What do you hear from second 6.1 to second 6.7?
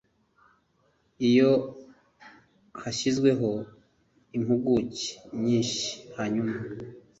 hanyuma